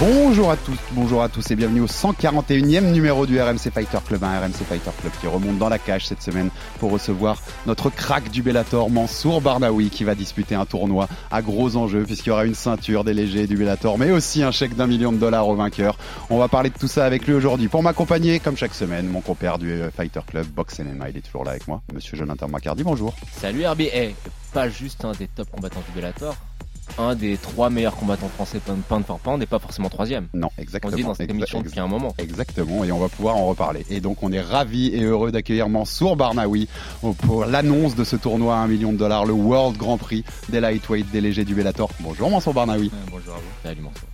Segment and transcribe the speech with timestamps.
[0.00, 4.24] Bonjour à tous, bonjour à tous et bienvenue au 141e numéro du RMC Fighter Club,
[4.24, 8.28] un RMC Fighter Club qui remonte dans la cage cette semaine pour recevoir notre crack
[8.30, 12.44] du Bellator, Mansour Barnaoui, qui va disputer un tournoi à gros enjeux puisqu'il y aura
[12.44, 15.54] une ceinture des légers du Bellator, mais aussi un chèque d'un million de dollars au
[15.54, 15.96] vainqueur.
[16.28, 17.68] On va parler de tout ça avec lui aujourd'hui.
[17.68, 21.44] Pour m'accompagner, comme chaque semaine, mon compère du Fighter Club, Box MMA, il est toujours
[21.44, 23.14] là avec moi, monsieur Jonathan Macardy, bonjour.
[23.40, 24.14] Salut Herbie, Eh,
[24.52, 26.34] pas juste un des top combattants du Bellator,
[26.98, 30.28] un des trois meilleurs combattants français pound for pound et pas forcément troisième.
[30.34, 30.90] Non, On exactement.
[30.92, 32.14] se dit dans cette émission depuis un moment.
[32.18, 33.84] Exactement, et on va pouvoir en reparler.
[33.90, 36.68] Et donc on est ravis et heureux d'accueillir Mansour Barnaoui
[37.26, 40.60] pour l'annonce de ce tournoi à 1 million de dollars, le World Grand Prix des
[40.60, 41.90] lightweight des légers du Bellator.
[42.00, 42.90] Bonjour Mansour Barnaoui.
[43.10, 43.42] bonjour à vous.
[43.62, 44.08] Salut Mansour.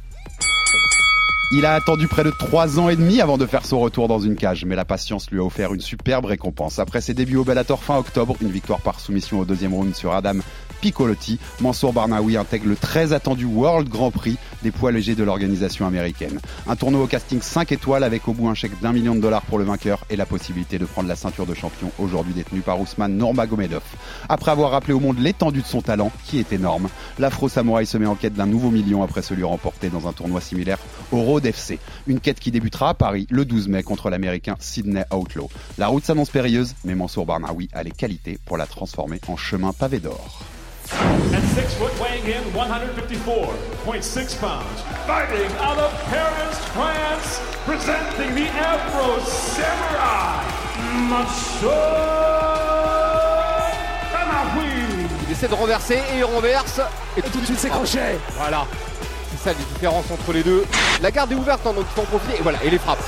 [1.52, 4.20] Il a attendu près de 3 ans et demi avant de faire son retour dans
[4.20, 6.78] une cage, mais la patience lui a offert une superbe récompense.
[6.78, 10.12] Après ses débuts au Bellator fin octobre, une victoire par soumission au deuxième round sur
[10.12, 10.34] Adam
[10.80, 15.86] Piccolotti, Mansour Barnaoui intègre le très attendu World Grand Prix des poids légers de l'organisation
[15.86, 16.40] américaine.
[16.66, 19.42] Un tournoi au casting 5 étoiles avec au bout un chèque d'un million de dollars
[19.42, 22.80] pour le vainqueur et la possibilité de prendre la ceinture de champion aujourd'hui détenue par
[22.80, 23.82] Ousmane Nurmagomedov.
[24.28, 28.06] Après avoir rappelé au monde l'étendue de son talent, qui est énorme, l'Afro-Samouraï se met
[28.06, 30.78] en quête d'un nouveau million après celui remporté dans un tournoi similaire
[31.12, 31.78] au Road FC.
[32.06, 35.48] Une quête qui débutera à Paris le 12 mai contre l'américain Sydney Outlaw.
[35.78, 39.72] La route s'annonce périlleuse, mais Mansour Barnaoui a les qualités pour la transformer en chemin
[39.72, 40.40] pavé d'or.
[40.92, 44.80] At six foot, weighing in 154.6 pounds.
[45.06, 50.42] Fighting out of Paris, France, presenting the Afro Samurai,
[51.08, 51.70] Mansour
[54.12, 55.06] Banahoui.
[55.26, 56.80] Il essaie de renverser et il renverse.
[57.16, 58.18] Et tout de suite c'est crochet.
[58.36, 58.66] Voilà.
[59.30, 60.64] C'est ça les différences entre les deux.
[61.02, 62.38] La garde est ouverte hein, donc il faut en profiter.
[62.40, 62.98] Et voilà, et les frappes.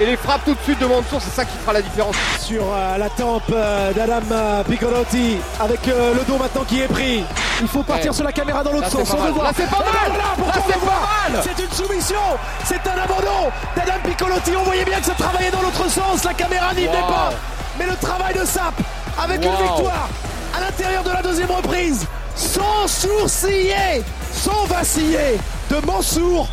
[0.00, 2.16] Et les frappes tout de suite de Mansour, c'est ça qui fera la différence.
[2.40, 7.22] Sur euh, la tempe euh, d'Adam euh, Piccolotti, avec le dos maintenant qui est pris.
[7.60, 8.16] Il faut partir Ouais.
[8.16, 9.08] sur la caméra dans l'autre sens.
[9.12, 9.42] On.
[9.42, 9.88] Là, c'est pas mal.
[10.08, 11.42] voilà, Là, pourquoi c'est pas mal.
[11.44, 12.16] C'est une soumission.
[12.64, 14.50] C'est un abandon d'Adam Piccolotti.
[14.58, 16.24] On voyait bien que ça travaillait dans l'autre sens.
[16.24, 17.08] La caméra n'y venait Wow.
[17.08, 17.30] pas.
[17.78, 18.74] Mais le travail de Sap
[19.22, 20.08] avec une victoire
[20.56, 24.02] à l'intérieur de la deuxième reprise, sans sourciller,
[24.32, 25.38] sans vaciller,
[25.70, 26.48] de Mansour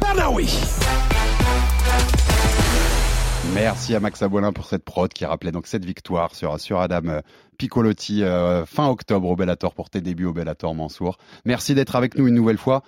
[0.00, 0.50] Barnaoui.
[3.54, 7.06] Merci à Max Abolin pour cette prod qui rappelait donc cette victoire sur, sur Adam
[7.06, 7.20] euh,
[7.58, 11.18] Piccolotti euh, fin octobre au Bellator pour tes débuts au Bellator Mansour.
[11.44, 12.82] Merci d'être avec nous une nouvelle fois.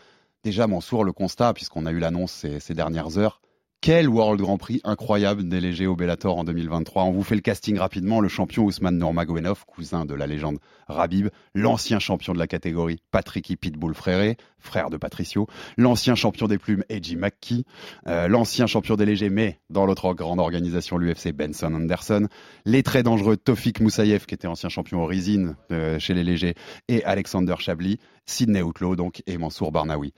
[0.44, 3.40] Déjà Mansour, le constat, puisqu'on a eu l'annonce ces, ces dernières heures,
[3.82, 7.02] quel World Grand Prix incroyable des légers au Bellator en 2023.
[7.02, 8.20] On vous fait le casting rapidement.
[8.20, 13.56] Le champion Ousmane Nurmagomedov, cousin de la légende Rabib, l'ancien champion de la catégorie Patricky
[13.56, 17.64] Pitbull Fréré, frère de Patricio, l'ancien champion des plumes Edgy McKee,
[18.06, 22.28] euh, l'ancien champion des légers, mais dans l'autre grande organisation, l'UFC, Benson Anderson,
[22.64, 26.54] les très dangereux Tofik Moussaïev, qui était ancien champion au Rizin euh, chez les légers,
[26.86, 30.12] et Alexander Chabli, Sidney Outlaw, donc, et Mansour Barnaoui.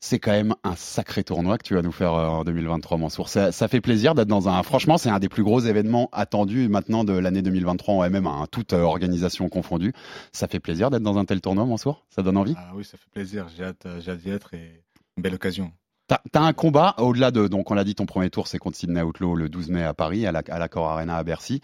[0.00, 3.28] C'est quand même un sacré tournoi que tu vas nous faire euh, en 2023, Mansour.
[3.28, 4.62] Ça, ça fait plaisir d'être dans un.
[4.62, 8.46] Franchement, c'est un des plus gros événements attendus maintenant de l'année 2023 en MMA, hein,
[8.50, 9.94] toute euh, organisation confondue.
[10.32, 12.04] Ça fait plaisir d'être dans un tel tournoi, Mansour?
[12.10, 12.54] Ça donne envie?
[12.58, 13.46] Ah oui, ça fait plaisir.
[13.56, 14.84] J'ai hâte, euh, j'ai hâte d'y être et
[15.16, 15.72] une belle occasion.
[16.08, 17.48] T'as as un combat au-delà de.
[17.48, 19.94] Donc, on l'a dit, ton premier tour, c'est contre Sydney Outlaw le 12 mai à
[19.94, 21.62] Paris, à la, à Arena à Bercy.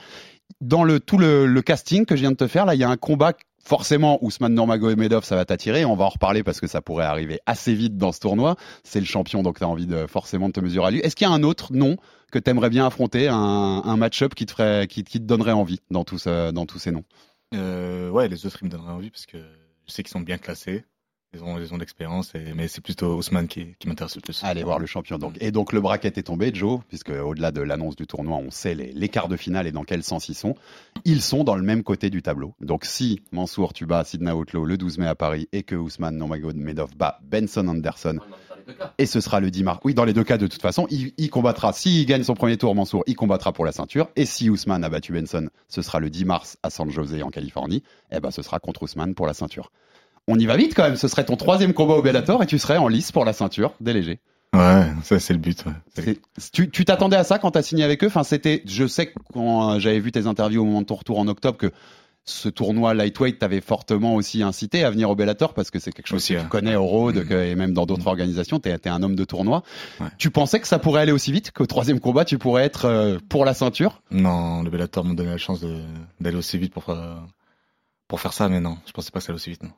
[0.61, 2.85] Dans le, tout le, le casting que je viens de te faire, là, il y
[2.85, 3.35] a un combat.
[3.65, 5.85] Forcément, Ousmane Nurmagomedov, ça va t'attirer.
[5.85, 8.57] On va en reparler parce que ça pourrait arriver assez vite dans ce tournoi.
[8.83, 10.99] C'est le champion, donc tu as envie de forcément de te mesurer à lui.
[10.99, 11.97] Est-ce qu'il y a un autre nom
[12.33, 16.03] que tu aimerais bien affronter, un, match-up qui te ferait, qui, te donnerait envie dans
[16.03, 17.05] tous, euh, dans tous ces noms?
[17.55, 19.39] Euh, ouais, les autres, ils me donneraient envie parce que
[19.87, 20.85] je sais qu'ils sont bien classés.
[21.35, 24.45] Ils ont, ils ont l'expérience, mais c'est plutôt Ousmane qui, m'intéresse le plus.
[24.45, 25.35] Allez voir le champion donc.
[25.41, 28.75] Et donc le bracket est tombé, Joe, puisque au-delà de l'annonce du tournoi, on sait
[28.75, 30.55] les, quarts de finale et dans quel sens ils sont.
[31.07, 32.53] Ils sont dans le même côté du tableau.
[32.61, 36.19] Donc si Mansour tu bats Sidney Outlaw le 12 mai à Paris et que Ousmane
[36.19, 38.19] Nurmagomedov bat Benson Anderson
[38.99, 39.81] et ce sera le 10 mars.
[39.85, 41.73] Oui, dans les deux cas de toute façon, il, il combattra.
[41.73, 44.11] S'il gagne son premier tour, Mansour, il combattra pour la ceinture.
[44.17, 47.31] Et si Ousmane a battu Benson, ce sera le 10 mars à San Jose en
[47.31, 47.83] Californie.
[48.11, 49.71] Eh ben, ce sera contre Ousmane pour la ceinture.
[50.29, 50.97] On y va vite quand même.
[50.97, 53.75] Ce serait ton troisième combat au Bellator et tu serais en lice pour la ceinture
[53.81, 54.21] des légers.
[54.55, 55.65] Ouais, ça c'est le but.
[55.67, 56.17] ouais.
[56.53, 58.09] Tu t'attendais à ça quand t'as signé avec eux?
[58.09, 58.63] Enfin, c'était.
[58.67, 61.27] Je sais que quand euh, j'avais vu tes interviews au moment de ton retour en
[61.27, 61.71] octobre que
[62.25, 66.07] ce tournoi lightweight t'avait fortement aussi incité à venir au Bellator parce que c'est quelque
[66.07, 67.25] chose Aussi, que tu connais au Road Mhm.
[67.27, 68.61] que- et même dans d'autres organisations.
[68.61, 69.63] T'es es un homme de tournoi.
[70.01, 70.07] Ouais.
[70.19, 73.19] Tu pensais que ça pourrait aller aussi vite qu'au troisième combat tu pourrais être euh,
[73.29, 74.03] pour la ceinture?
[74.13, 75.65] Non, le Bellator m'a donné la chance
[76.21, 77.17] d'aller aussi vite pour, euh,
[78.07, 79.71] pour faire ça, mais non, je pensais pas que ça allait aussi vite, non.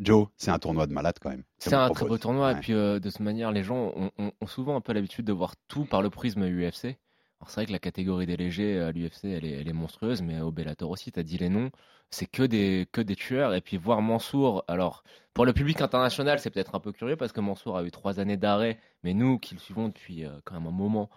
[0.00, 1.44] Joe, c'est un tournoi de malade quand même.
[1.58, 1.96] C'est un propose.
[1.96, 2.52] très beau tournoi.
[2.52, 2.56] Ouais.
[2.56, 5.24] Et puis, euh, de cette manière, les gens ont, ont- ont souvent un peu l'habitude
[5.24, 6.96] de voir tout par le prisme UFC.
[7.40, 10.22] Alors, c'est vrai que la catégorie des légers à l'UFC, elle est, elle est monstrueuse,
[10.22, 11.70] mais au Bellator aussi, tu as dit les noms.
[12.10, 13.54] C'est que des, que des tueurs.
[13.54, 15.04] Et puis, voir Mansour, alors,
[15.34, 18.18] pour le public international, c'est peut-être un peu curieux parce que Mansour a eu trois
[18.20, 18.78] années d'arrêt.
[19.02, 21.10] Mais nous, qui le suivons depuis euh, quand même un moment,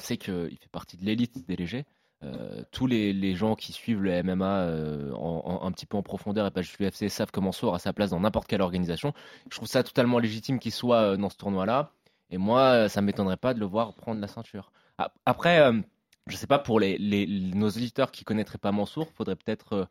[0.00, 1.86] on sait qu'il fait partie de l'élite des légers.
[2.24, 5.96] Euh, tous les, les gens qui suivent le MMA euh, en- en- un petit peu
[5.96, 8.60] en profondeur et pas juste l'UFC savent que Mansour a sa place dans n'importe quelle
[8.60, 9.12] organisation.
[9.50, 11.92] Je trouve ça totalement légitime qu'il soit euh, dans ce tournoi-là.
[12.30, 14.72] Et moi, euh, ça m'étonnerait pas de le voir prendre la ceinture.
[14.98, 15.80] Ap- Après, euh,
[16.26, 19.88] je sais pas, pour les, les- nos auditeurs qui connaîtraient pas Mansour, faudrait peut-être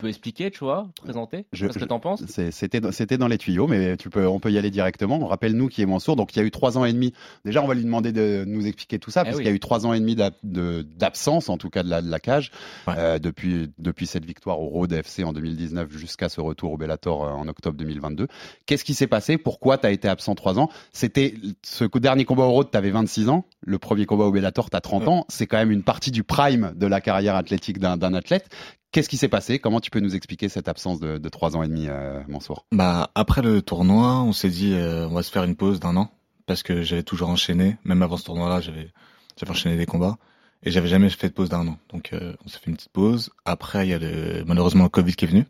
[0.00, 1.46] euh, un petit peu expliquer, tu vois, présenter.
[1.52, 2.22] Je- ce que t'en penses?
[2.50, 5.26] C'était dans- c'était dans les tuyaux, mais tu peux, on peut y aller directement.
[5.26, 6.16] Rappelle-nous qui est Mansour.
[6.16, 7.12] Donc il y a eu trois ans et demi.
[7.44, 9.42] Déjà, on va lui demander de nous expliquer tout ça, Eh parce oui.
[9.42, 11.88] qu'il y a eu trois ans et demi d'ab- de- d'absence, en tout cas de
[11.90, 12.50] la, de la cage,
[12.86, 12.94] Ouais.
[12.98, 17.24] euh, depuis, depuis cette victoire au Road FC en 2019 jusqu'à ce retour au Bellator
[17.24, 18.26] euh, en octobre 2022.
[18.66, 19.38] Qu'est-ce qui s'est passé?
[19.38, 20.70] Pourquoi tu as été absent trois ans?
[20.92, 23.44] C'était ce dernier combat au Road, tu avais 26 ans.
[23.62, 25.08] Le premier combat au Bellator, tu as 30 Ouais.
[25.08, 25.26] ans.
[25.28, 28.48] C'est quand même une partie du prime de la carrière athlétique d'un d'un athlète.
[28.92, 29.60] Qu'est-ce qui s'est passé?
[29.60, 32.66] Comment tu peux nous expliquer cette absence de, de trois ans et demi, euh, Mansour?
[32.72, 35.96] Bah, après le tournoi, on s'est dit, euh, on va se faire une pause d'un
[35.96, 36.10] an,
[36.46, 38.90] parce que j'avais toujours enchaîné, même avant ce tournoi-là, j'avais,
[39.38, 40.18] j'avais enchaîné des combats,
[40.64, 41.78] et j'avais jamais fait de pause d'un an.
[41.92, 43.30] Donc, euh, on s'est fait une petite pause.
[43.44, 45.46] Après, il y a le, malheureusement le Covid qui est venu,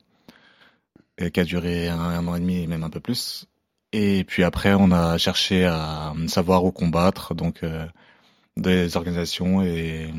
[1.16, 3.46] et qui a duré un, un an et demi, et même un peu plus.
[3.92, 7.86] Et puis après, on a cherché à savoir où combattre, donc euh,
[8.58, 10.12] des organisations, et,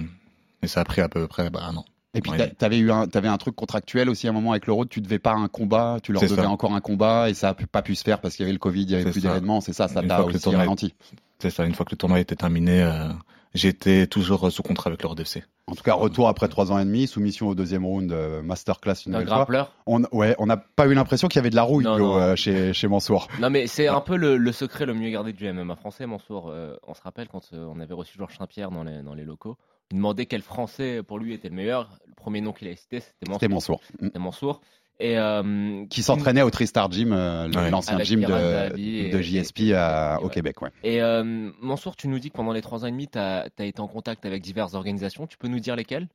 [0.63, 1.85] et ça a pris à peu près bah, un an.
[2.13, 4.67] Et puis t'a- t'avais eu un, t'avais un truc contractuel aussi à un moment avec
[4.67, 6.49] le Road, tu devais pas un combat, tu leur devais ça.
[6.49, 8.59] encore un combat et ça a pas pu se faire parce qu'il y avait le
[8.59, 10.93] Covid, il y avait plus d'événements, c'est ça, ça t'a aussi tournoi ralenti.
[11.39, 13.07] C'est ça, une fois que le tournoi était terminé, euh,
[13.53, 15.43] j'étais toujours sous contrat avec le RDC.
[15.67, 19.05] En tout cas, retour après trois ans et demi, soumission au deuxième round, euh, masterclass
[19.05, 19.69] une Un nouvelle fois.
[19.85, 22.07] On, ouais, on n'a pas eu l'impression qu'il y avait de la rouille Non, Joe,
[22.07, 22.17] non.
[22.19, 23.29] euh, chez, chez Mansour.
[23.39, 26.49] Non, mais c'est un peu le, le secret le mieux gardé du MMA français, Mansour.
[26.49, 29.23] Euh, on se rappelle quand euh, on avait reçu Georges Saint-Pierre dans les, dans les
[29.23, 29.57] locaux.
[29.91, 31.89] Il demandait quel français pour lui était le meilleur.
[32.07, 33.39] Le premier nom qu'il a cité, c'était Mansour.
[33.39, 33.81] C'était Mansour.
[33.99, 34.05] Mm.
[34.05, 34.61] C'était Mansour.
[34.99, 37.71] Et, euh, Qui s'entraînait au Tristar Gym, euh, Ouais.
[37.71, 40.29] l'ancien gym Kiran de, Zahabi et- de JSP à- au ouais.
[40.31, 40.61] Québec.
[40.61, 40.69] Ouais.
[40.83, 43.47] Et euh, Mansour, tu nous dis que pendant les trois ans et demi, tu as,
[43.59, 45.25] été en contact avec diverses organisations.
[45.27, 46.07] Tu peux nous dire lesquelles?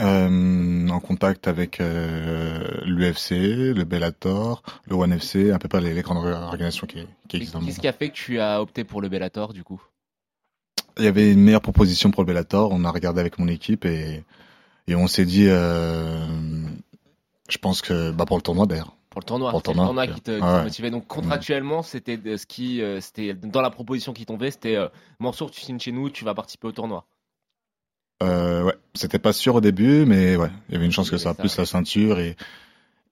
[0.00, 5.92] Euh, en contact avec euh, l'UFC, le Bellator, le ONE FC, à peu près les,
[5.92, 8.62] les grandes organisations qui, qui existent dans le Qu'est-ce qui a fait que tu as
[8.62, 9.82] opté pour le Bellator du coup?
[10.98, 13.84] Il y avait une meilleure proposition pour le Bellator, on a regardé avec mon équipe
[13.84, 14.24] et,
[14.86, 16.26] et on s'est dit, euh,
[17.48, 18.94] je pense que bah pour le tournoi d'ailleurs.
[19.10, 20.62] Pour le tournoi, Pour le tournoi, qui te, qui Ah ouais.
[20.64, 20.90] motivait.
[20.90, 25.50] Donc contractuellement, c'était ce qui, euh, c'était dans la proposition qui tombait, c'était euh, Mansour,
[25.50, 27.04] tu signes chez nous, tu vas participer au tournoi.
[28.22, 31.18] Euh, ouais, c'était pas sûr au début, mais ouais, il y avait une chance que
[31.18, 32.36] ça, ça, plus la ceinture et,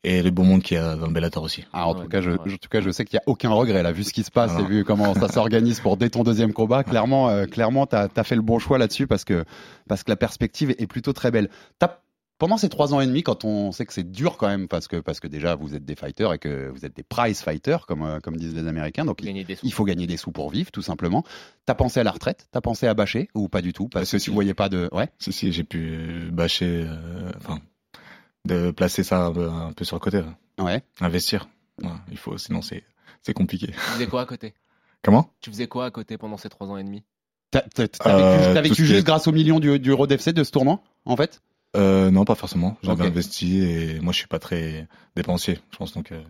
[0.02, 1.64] et le beau monde qu'il y a dans le Bellator aussi.
[1.73, 2.38] Ah, en, Ouais, tout cas, je, ouais.
[2.41, 4.31] en tout cas, je sais qu'il n'y a aucun regret là, vu ce qui se
[4.31, 6.85] passe Ah et vu comment ça s'organise pour dès ton deuxième combat.
[6.85, 9.44] Clairement, euh, clairement, t'as as fait le bon choix là-dessus parce que
[9.88, 11.50] parce que la perspective est plutôt très belle.
[11.79, 11.99] T'as-
[12.38, 14.88] pendant ces trois ans et demi, quand on sait que c'est dur quand même, parce
[14.88, 17.85] que parce que déjà vous êtes des fighters et que vous êtes des prize fighters
[17.85, 19.66] comme euh, comme disent les Américains, donc Gagner des sous.
[19.66, 21.23] il faut gagner des sous pour vivre, tout simplement.
[21.66, 22.49] T'as pensé à la retraite?
[22.50, 23.88] T'as pensé à bâcher ou pas du tout?
[23.90, 24.88] Parce Ah, que si, tu voyais pas de.
[24.92, 25.11] Ouais.
[25.19, 27.59] Si, si, j'ai pu bâcher, euh, enfin,
[28.47, 30.37] de placer ça un peu, un peu sur le côté, là.
[30.59, 30.82] Ouais.
[31.00, 31.49] investir.
[31.82, 32.85] Ouais, il faut, sinon c'est,
[33.23, 33.68] c'est compliqué.
[33.68, 34.54] Tu faisais quoi à côté?
[35.02, 35.30] Comment?
[35.40, 37.04] Tu faisais quoi à côté pendant ces trois ans et demi?
[37.50, 40.12] T'as t'as- t'as Euh, vécu, t'as qui juste est- grâce au million du, du Road
[40.12, 41.42] FC de ce tournoi, en fait?
[41.76, 42.76] Euh, Non, pas forcément.
[42.82, 43.09] J'avais Ok.
[43.11, 46.12] investi et moi je suis pas très dépensier, je pense donc.
[46.12, 46.23] euh,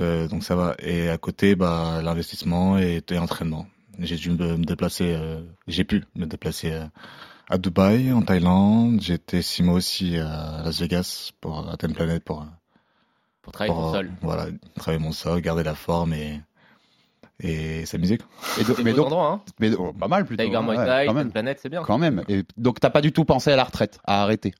[0.00, 0.74] euh, donc ça va.
[0.80, 3.66] Et à côté, bah l'investissement et, et l'entraînement.
[3.98, 6.84] J'ai dû me, me déplacer, euh, j'ai pu me déplacer euh,
[7.48, 9.00] à Dubaï, en Thaïlande.
[9.00, 12.46] J'étais six mois aussi à Las Vegas pour à Ten Planet pour
[13.42, 14.10] Pour travailler pour, ton sol.
[14.22, 14.46] Voilà,
[14.76, 16.40] travailler mon sol, garder la forme et
[17.40, 18.18] et s'amuser.
[18.18, 18.28] quoi.
[18.60, 20.44] Et donc- C'est mais donc, endroit, hein mais, oh, pas mal plutôt.
[20.44, 21.32] Tiger ouais, Muay Thai, quand Ten même.
[21.32, 21.82] Planet, c'est bien.
[21.82, 22.22] Quand même.
[22.28, 24.54] Et donc t'as pas du tout pensé à la retraite, à arrêter?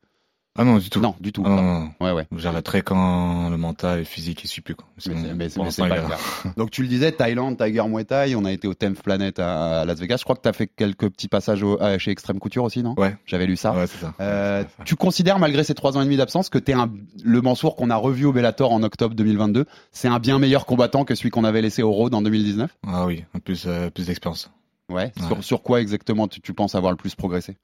[0.58, 1.00] Ah non, du tout.
[1.00, 1.42] Non, du tout.
[1.46, 1.84] Ah.
[1.98, 2.26] Ouais, ouais.
[2.36, 4.74] J'arrêterai quand le mental et physique ne suit plus.
[4.74, 4.86] Quoi.
[4.98, 6.18] C'est Mais bon, c'est- mais l'instant, pas le est cas.
[6.58, 9.80] Donc tu le disais, Thaïlande, Tiger Muay Thai, on a été au 10th Planet à,
[9.80, 10.18] à Las Vegas.
[10.18, 12.82] Je crois que tu as fait quelques petits passages au- à- chez Extreme Couture aussi,
[12.82, 12.94] non?
[12.98, 13.16] Ouais.
[13.24, 13.72] J'avais lu ça.
[13.74, 14.12] Ouais, c'est ça.
[14.20, 16.90] Euh, tu considères, malgré ces trois ans et demi d'absence, que t'es un,
[17.24, 21.04] le Mansour qu'on a revu au Bellator en octobre 2022, c'est un bien meilleur combattant
[21.06, 24.06] que celui qu'on avait laissé au Road en 2019 Ah oui, en plus, euh, plus
[24.08, 24.50] d'expérience.
[24.90, 24.94] ouais.
[24.94, 25.12] Ouais.
[25.28, 27.56] Sur, sur quoi exactement tu, tu penses avoir le plus progressé?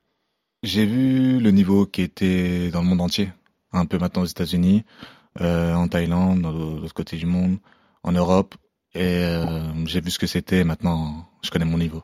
[0.62, 3.30] J'ai vu le niveau qui était dans le monde entier,
[3.72, 4.84] un peu maintenant aux États-Unis,
[5.40, 7.58] euh, en Thaïlande, dans l'autre côté du monde,
[8.02, 8.56] en Europe,
[8.94, 10.64] et euh, j'ai vu ce que c'était.
[10.64, 12.02] Maintenant, je connais mon niveau.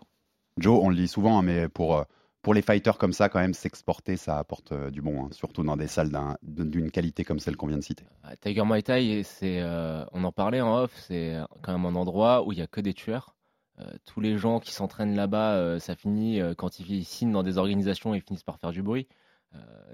[0.58, 2.04] Joe, on le dit souvent, hein, mais pour, euh,
[2.42, 5.64] pour les fighters comme ça, quand même, s'exporter, ça apporte euh, du bon, hein, surtout
[5.64, 8.04] dans des salles d'un- d'une qualité comme celle qu'on vient de citer.
[8.40, 12.46] Tiger Muay Thai, c'est, euh, on en parlait en off, c'est quand même un endroit
[12.46, 13.33] où il y a que des tueurs.
[13.81, 17.43] Euh, tous les gens qui s'entraînent là-bas, euh, ça finit euh, quand ils signent dans
[17.43, 19.09] des organisations, ils finissent par faire du bruit.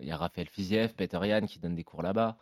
[0.00, 2.38] Il y a Raphaël Fiziev, Peter Yan qui donnent des cours là-bas.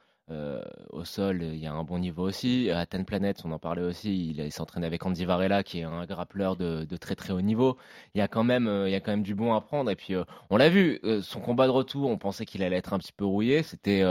[0.90, 2.70] Au sol, il y a un bon niveau aussi.
[2.70, 4.30] À Ten Planets, on en parlait aussi.
[4.30, 7.76] Il, il s'entraîne avec Andy Varela, qui est un grappleur de, très très haut niveau.
[8.14, 8.84] Il y a quand même,
[9.22, 9.90] du bon à prendre.
[9.90, 10.14] Et puis,
[10.50, 13.24] on l'a vu, son combat de retour, on pensait qu'il allait être un petit peu
[13.24, 13.64] rouillé.
[13.64, 14.04] C'était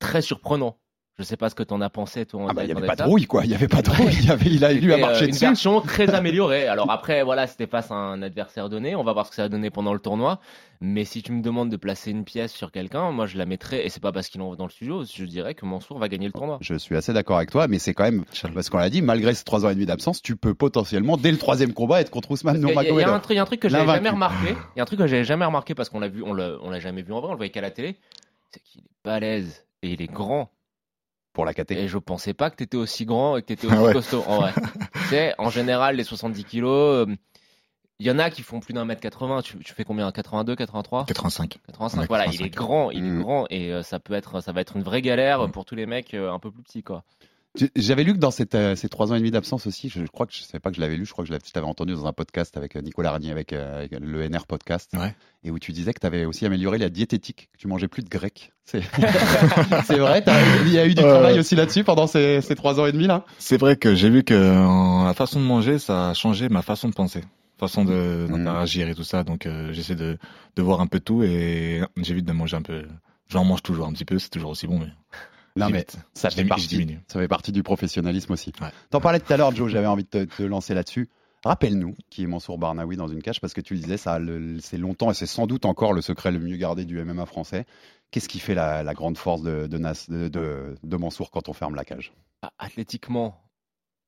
[0.00, 0.76] très surprenant.
[1.18, 2.46] Je sais pas ce que t'en as pensé, toi.
[2.48, 3.44] Ah bah, il n'y André, avait pas de rouille, quoi.
[3.44, 4.12] Il n'y avait pas de rouille.
[4.20, 5.44] Il y avait, il a eu à C'était, marcher euh, une dessus.
[5.46, 6.68] version très améliorée.
[6.68, 8.94] Alors après, voilà, c'était face à un adversaire donné.
[8.94, 10.38] On va voir ce que ça a donné pendant le tournoi.
[10.80, 13.84] Mais si tu me demandes de placer une pièce sur quelqu'un, moi je la mettrais.
[13.84, 15.02] Et c'est pas parce qu'il en dans le studio.
[15.04, 16.58] Je dirais que Mansour va gagner le tournoi.
[16.60, 19.34] Je suis assez d'accord avec toi, mais c'est quand même, parce qu'on l'a dit, malgré
[19.34, 22.30] ces trois ans et demi d'absence, tu peux potentiellement, dès le troisième combat, être contre
[22.30, 23.20] Ousmane y a- il y, a Nurmagomedov.
[23.22, 24.50] truc, il y a un truc que j'avais jamais remarqué.
[24.76, 26.52] Il y a un truc que j'avais jamais remarqué parce qu'on l'a vu, on l'a,
[26.62, 27.30] on l'a jamais vu en vrai.
[27.30, 27.96] On le voyait qu'à la télé.
[28.52, 30.52] C'est qu'il est balèze et il est grand.
[31.32, 31.72] Pour la KT.
[31.72, 33.92] Et je pensais pas que t'étais aussi grand et que t'étais aussi Ah ouais.
[33.92, 34.24] costaud.
[34.26, 34.52] En vrai.
[34.94, 37.14] tu sais, en général, les 70 kilos, euh,
[38.00, 39.42] il y en a qui font plus d'un mètre 80.
[39.42, 40.10] Tu, tu fais combien?
[40.10, 41.58] 82, 83 85.
[41.66, 42.00] 85.
[42.00, 42.46] Ouais, voilà, il 85.
[42.46, 43.06] est grand, il Mm.
[43.18, 45.50] est grand et euh, ça peut être, ça va être une vraie galère Mm.
[45.52, 47.04] pour tous les mecs euh, un peu plus petits, quoi.
[47.74, 50.06] J'avais lu que dans cette, euh, ces trois ans et demi d'absence aussi, je, je
[50.06, 51.92] crois que je savais pas que je l'avais lu, je crois que je t'avais entendu
[51.94, 55.16] dans un podcast avec euh, Nicolas Ragnier, avec, euh, avec le NR podcast, Ouais.
[55.42, 58.04] et où tu disais que tu avais aussi amélioré la diététique, que tu mangeais plus
[58.04, 58.52] de grec.
[58.64, 58.80] C'est
[59.98, 60.22] vrai,
[60.66, 63.06] il y a eu du travail aussi là-dessus pendant ces, ces trois ans et demi
[63.06, 63.24] là?
[63.38, 64.34] C'est vrai que j'ai vu que
[65.04, 67.22] la façon de manger, ça a changé ma façon de penser,
[67.58, 69.24] façon d'interagir et tout ça.
[69.24, 70.18] Donc j'essaie de,
[70.54, 72.84] de voir un peu tout et j'évite de manger un peu.
[73.28, 74.86] J'en mange toujours un petit peu, c'est toujours aussi bon, mais
[75.58, 75.96] Non mais j'évite.
[76.14, 77.00] ça fait partie, diminue.
[77.08, 78.52] ça fait partie du professionnalisme aussi.
[78.60, 78.68] Ouais.
[78.90, 81.08] T'en parlais tout à l'heure, Joe, j'avais envie de te, te lancer là-dessus.
[81.44, 84.18] Rappelle-nous qui est Mansour Barnaoui dans une cage, parce que tu le disais, ça,
[84.60, 87.64] c'est longtemps et c'est sans doute encore le secret le mieux gardé du MMA français.
[88.10, 91.48] Qu'est-ce qui fait la, la grande force de, de, Nas- de, de- de Mansour quand
[91.48, 92.12] on ferme la cage?
[92.42, 93.40] Ah, Athlétiquement,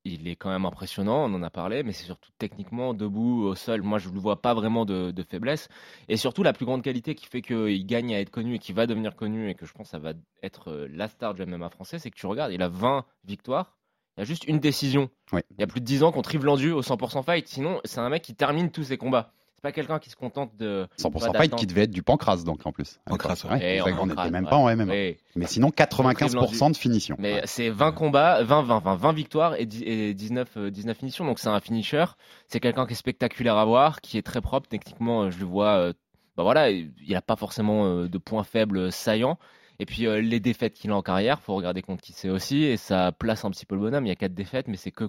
[0.04, 3.54] il est quand même impressionnant, on en a parlé, mais c'est surtout techniquement, debout, au
[3.54, 3.82] sol.
[3.82, 5.68] Moi, je ne le vois pas vraiment de, de faiblesse.
[6.08, 8.74] Et surtout, la plus grande qualité qui fait qu'il gagne à être connu et qu'il
[8.74, 11.44] va devenir connu et que je pense que ça va être euh, la star du
[11.44, 13.76] MMA français, c'est que tu regardes, il a 20 victoires.
[14.16, 15.08] Il y a juste une décision.
[15.32, 17.46] Il y a plus de 10 ans contre Yves Landu au 100% fight.
[17.46, 19.32] Sinon, c'est un mec qui termine tous ses combats.
[19.60, 20.88] C'est pas quelqu'un qui se contente de.
[20.98, 22.98] 100% pas fight qui devait être du pancras donc en plus.
[23.04, 23.76] Pancras, ouais.
[23.76, 24.50] Et en n'était même ouais.
[24.50, 24.92] pas en MMA.
[25.36, 27.16] Mais sinon 95% de finition.
[27.18, 27.42] Mais Ouais.
[27.44, 31.24] c'est 20 combats, 20, 20, 20, 20 victoires et, 10 et 19, euh, 19 finitions.
[31.26, 32.06] Donc c'est un finisher.
[32.46, 34.66] C'est quelqu'un qui est spectaculaire à voir, qui est très propre.
[34.68, 35.92] Techniquement, euh, je le vois.
[36.36, 39.38] bah voilà, il n'a pas forcément de points faibles saillants.
[39.80, 42.64] Et puis euh, les défaites qu'il a en carrière, faut regarder contre qui c'est aussi.
[42.64, 44.04] Et ça place un petit peu le bonhomme.
[44.04, 45.08] Il y a quatre défaites, mais c'est que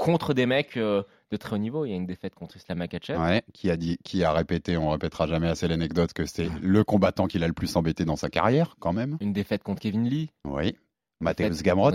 [0.00, 1.84] contre des mecs euh, de très haut niveau.
[1.84, 3.20] Il y a une défaite contre Islam Makhachev.
[3.20, 6.84] Ouais, qui a dit, qui a répété, on répétera jamais assez l'anecdote que c'est le
[6.84, 9.18] combattant qu'il a le plus embêté dans sa carrière, quand même.
[9.20, 10.30] Une défaite contre Kevin Lee.
[10.44, 10.76] Oui.
[11.22, 11.90] Défaite Gamrot.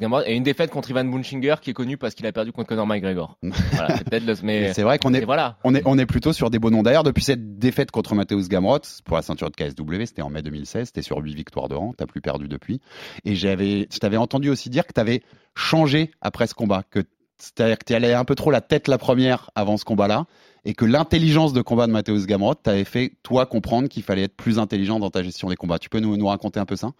[0.00, 0.22] Gamrot.
[0.24, 2.86] Et une défaite contre Ivan Bunchinger, qui est connu parce qu'il a perdu contre Conor
[2.86, 3.36] McGregor.
[3.42, 4.34] voilà, c'est le...
[4.42, 5.58] Mais vrai qu'on est, voilà.
[5.64, 6.82] on est, on est plutôt sur des beaux noms.
[6.82, 10.40] D'ailleurs, depuis cette défaite contre Mateusz Gamrot pour la ceinture de KSW, c'était en mai
[10.40, 12.80] 2016, c'était sur 8 victoires de rang, t'as plus perdu depuis.
[13.26, 15.22] Et j'avais, je t'avais entendu aussi dire que t'avais
[15.54, 17.00] changé après ce combat, que
[17.42, 20.26] c'est-à-dire que tu allais un peu trop la tête la première avant ce combat-là,
[20.64, 24.36] et que l'intelligence de combat de Mateusz Gamrot t'avait fait toi comprendre qu'il fallait être
[24.36, 25.78] plus intelligent dans ta gestion des combats.
[25.78, 26.92] Tu peux nous, nous raconter un peu ça?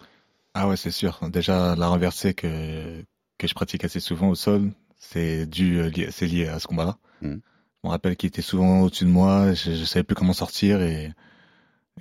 [0.55, 1.21] Ah ouais, c'est sûr.
[1.31, 3.05] Déjà, la renversée que,
[3.39, 6.97] que je pratique assez souvent au sol, c'est euh, lié- c'est lié à ce combat-là.
[7.23, 7.41] Mhm.
[7.83, 10.83] Je me rappelle qu'il était souvent au-dessus de moi, je, je savais plus comment sortir
[10.83, 11.13] et,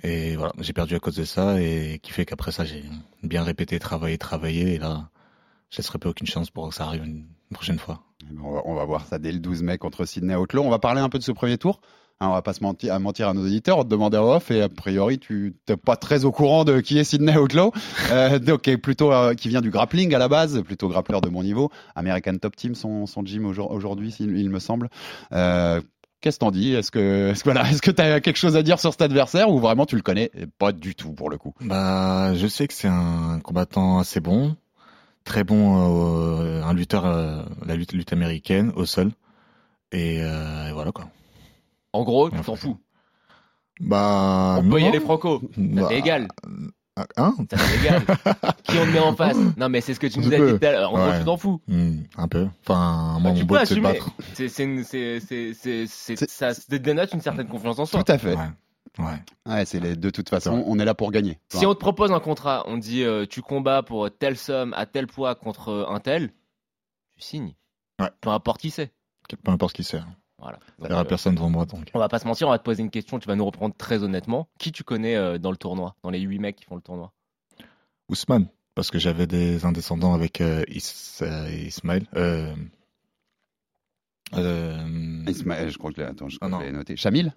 [0.02, 2.84] et voilà, j'ai perdu à cause de ça et qui fait qu'après ça, j'ai
[3.22, 5.08] bien répété, travaillé, travaillé et là,
[5.70, 8.02] je laisserai plus aucune chance pour que ça arrive une, prochaine fois.
[8.44, 10.62] On va, on va voir ça dès le 12 mai contre Sydney Outlaw.
[10.62, 11.80] On va parler un peu de ce premier tour.
[12.20, 14.50] Hein, on va pas se mentir à, mentir à nos auditeurs, on te demandait off
[14.50, 17.72] et a priori tu n'es pas très au courant de qui est Sydney Outlaw,
[18.12, 21.22] euh, donc qui est plutôt euh, qui vient du grappling à la base, plutôt grappleur
[21.22, 21.70] de mon niveau.
[21.94, 24.90] American Top Team son, son gym aujourd- aujourd'hui, il, il me semble.
[25.32, 25.80] Euh,
[26.20, 26.74] Qu'est-ce que t'en dis?
[26.74, 29.48] Est-ce que, est-ce que voilà, est-ce que t'as quelque chose à dire sur cet adversaire
[29.50, 30.30] ou vraiment tu le connais?
[30.58, 34.54] Pas du tout pour le coup Bah, je sais que c'est un combattant assez bon,
[35.30, 39.12] très bon, euh, un lutteur, euh, la lutte, lutte américaine au sol,
[39.92, 41.08] et, euh, et voilà quoi.
[41.92, 42.78] En gros, tu t'en fous.
[43.80, 45.40] Bah, On peut y aller franco.
[45.56, 46.26] Bah, égal.
[47.16, 48.02] Hein Ça t'est égal.
[48.64, 49.36] Qui on te met en face?
[49.56, 50.92] Non, mais c'est ce que tu nous as dit tout à l'heure.
[50.92, 51.60] En gros, tu t'en fous.
[51.68, 52.48] Hmm, Un peu.
[52.66, 54.10] Enfin, Bah, moi, tu mon peux but, c'est battre.
[54.34, 55.86] C'est, c'est, une- c'est,
[56.28, 58.02] ça dénote une certaine confiance en soi.
[58.02, 58.34] Tout à fait.
[58.34, 58.48] Ouais.
[58.98, 59.22] Ouais.
[59.46, 61.38] Ouais, c'est les, de toute façon, on est là pour gagner.
[61.48, 64.74] Si on te propose un contrat, on te dit euh, tu combats pour telle somme
[64.74, 66.32] à tel poids contre euh, un tel,
[67.14, 67.54] tu signes.
[68.00, 68.10] Ouais.
[68.20, 68.92] Peu importe qui c'est.
[69.44, 70.00] Peu importe qui c'est.
[70.38, 70.58] Voilà.
[70.80, 71.90] Il n'y aura euh, personne devant moi, donc.
[71.94, 73.74] on va pas se mentir, on va te poser une question, tu vas nous reprendre
[73.76, 74.48] très honnêtement.
[74.58, 77.12] Qui tu connais euh, dans le tournoi, dans les 8 mecs qui font le tournoi?
[78.08, 82.06] Ousmane, parce que j'avais des un descendant avec euh, Is- euh, Ismaël.
[82.16, 82.54] Euh,
[84.34, 86.96] euh, Ismaël, je crois que je attends, je Ah, l'ai noté.
[86.96, 87.32] Chamil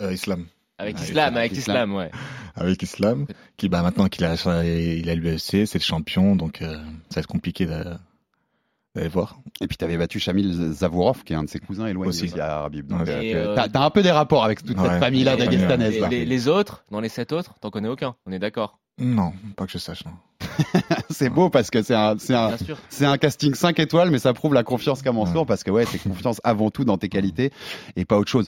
[0.00, 0.46] euh, Islam.
[0.78, 1.76] Avec Islam, avec Islam.
[1.76, 2.10] Islam, ouais.
[2.54, 3.26] Avec Islam,
[3.58, 6.74] qui bah maintenant qu'il a il a l'UFC, c'est le champion, donc euh,
[7.10, 8.00] ça va être compliqué d'a-
[8.94, 9.38] d'aller voir.
[9.60, 12.24] Et puis t'avais battu Chamil Zavourov, qui est un de ses cousins éloignés Aussi.
[12.24, 12.86] aussi, à Habib.
[12.86, 13.32] Donc, Ouais.
[13.34, 14.88] euh, t'as, un peu des rapports avec toute Ouais.
[14.88, 15.92] cette famille-là d'Aguestanaise.
[15.94, 16.08] les, là.
[16.08, 18.78] les- les autres, dans les 7 autres, t'en connais aucun, on est d'accord?
[18.98, 20.04] Non, pas que je sache.
[20.06, 20.12] Non.
[21.10, 22.56] C'est beau parce que un, un,
[22.88, 25.46] c'est un casting 5 étoiles, mais ça prouve la confiance qu'a Mansour Ouais.
[25.46, 27.50] parce que ouais, c'est confiance avant tout dans tes qualités
[27.96, 28.46] et pas autre chose.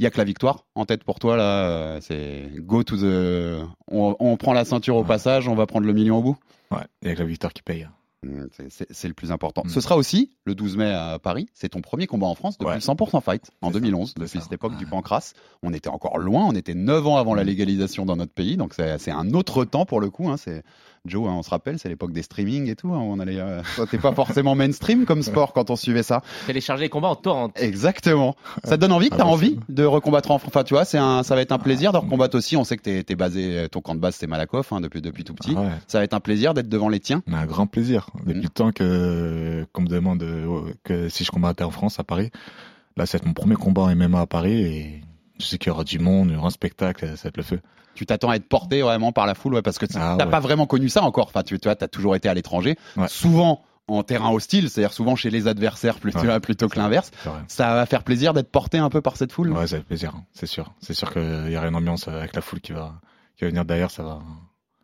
[0.00, 1.68] Il y a que la victoire en tête pour toi là.
[1.68, 3.68] euh, C'est go to the.
[3.90, 5.06] On, on prend la ceinture au Ouais.
[5.06, 6.36] passage, on va prendre le million au bout.
[6.70, 7.86] Ouais, et avec la victoire qui paye.
[8.26, 8.48] Mm,
[8.90, 9.62] c'est- le plus important.
[9.64, 9.70] Mm.
[9.70, 11.48] Ce sera aussi le 12 mai à Paris.
[11.54, 12.74] C'est ton premier combat en France depuis Ouais.
[12.74, 14.44] le 100% fight en C'est ça, 2011, c'est depuis ça.
[14.44, 15.32] cette époque du pancras.
[15.62, 17.46] On était encore loin, on était 9 ans avant la Mm.
[17.46, 20.28] légalisation dans notre pays, donc c'est un autre temps pour le coup.
[20.28, 20.36] Hein.
[20.36, 20.62] C'est
[21.06, 22.92] Joe, hein, on se rappelle, c'est l'époque des streamings et tout.
[22.92, 26.20] hein, on allait, euh, toi, t'es pas forcément mainstream comme sport quand on suivait ça.
[26.46, 27.48] Télécharger les combats en torrent.
[27.56, 28.36] Exactement.
[28.64, 30.74] Ça te donne envie Ah T'as bah, envie c'est- de recombattre en France Enfin, tu
[30.74, 32.00] vois, c'est un, ça va être un plaisir de Ah.
[32.00, 32.54] recombattre aussi.
[32.58, 35.24] On sait que t'es es basé, ton camp de base c'est Malakoff hein, depuis depuis
[35.24, 35.54] tout petit.
[35.56, 35.68] Ah ouais.
[35.88, 37.22] Ça va être un plaisir d'être devant les tiens.
[37.32, 38.09] Un grand plaisir.
[38.26, 42.04] Depuis le temps que qu'on me demande euh, que si je combattais en France à
[42.04, 42.30] Paris,
[42.96, 45.00] là c'est mon premier combat en MMA à Paris et
[45.38, 47.36] je sais qu'il y aura du monde, il y aura un spectacle, ça va être
[47.36, 47.60] le feu.
[47.94, 50.24] Tu t'attends à être porté vraiment par la foule, ouais, parce que tu Ah t'as
[50.26, 50.30] ouais.
[50.30, 51.26] pas vraiment connu ça encore.
[51.26, 53.08] Enfin, tu, tu vois, t'as toujours été à l'étranger, Ouais.
[53.08, 56.38] souvent en terrain hostile, c'est-à-dire souvent chez les adversaires plutôt, Ouais.
[56.40, 57.10] plutôt que l'inverse.
[57.48, 59.50] Ça va faire plaisir d'être porté un peu par cette foule?
[59.50, 60.72] Ouais, ça fait plaisir, hein, c'est sûr.
[60.80, 62.94] C'est sûr qu'il y aura une ambiance avec la foule qui va
[63.36, 64.20] qui va venir derrière, ça va.